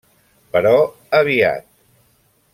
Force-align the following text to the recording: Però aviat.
Però 0.55 0.71
aviat. 1.19 1.61